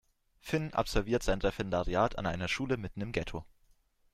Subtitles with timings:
[0.39, 3.45] Finn absolviert sein Referendariat an einer Schule mitten im Ghetto.